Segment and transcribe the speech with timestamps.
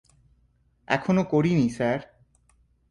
[0.87, 1.99] এখনো করিনি, স্যার।